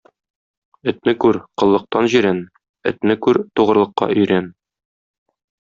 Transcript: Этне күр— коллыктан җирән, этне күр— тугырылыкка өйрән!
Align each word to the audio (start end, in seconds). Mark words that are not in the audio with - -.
Этне 0.91 1.13
күр— 1.25 1.37
коллыктан 1.63 2.09
җирән, 2.15 2.41
этне 2.93 3.19
күр— 3.27 3.43
тугырылыкка 3.61 4.13
өйрән! 4.17 4.53